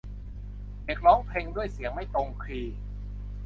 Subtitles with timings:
[0.85, 2.75] เด็กร้องเพลงด้วยเสียงไม่ตรงคีย์